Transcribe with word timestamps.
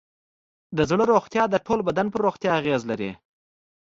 د 0.77 0.79
زړه 0.89 1.03
روغتیا 1.13 1.43
د 1.49 1.55
ټول 1.65 1.79
بدن 1.87 2.07
پر 2.11 2.19
روغتیا 2.27 2.51
اغېز 2.59 2.81
لري. 2.91 3.11